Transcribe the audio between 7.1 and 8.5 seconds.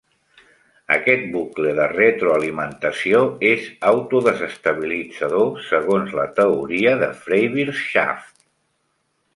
Freiwirtschaft.